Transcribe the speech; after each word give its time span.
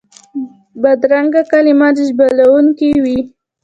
بدرنګه 0.81 1.41
کلمات 1.51 1.95
ژوبلونکي 2.07 2.91
وي 3.03 3.19